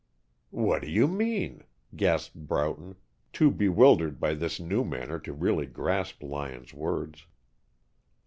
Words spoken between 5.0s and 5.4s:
to